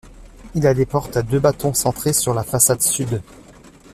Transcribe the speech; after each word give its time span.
Il 0.55 0.65
a 0.65 0.73
des 0.73 0.87
porte 0.87 1.15
à 1.15 1.21
deux 1.21 1.39
battants 1.39 1.75
centrées 1.75 2.13
sur 2.13 2.33
la 2.33 2.41
façade 2.43 2.81
sud. 2.81 3.21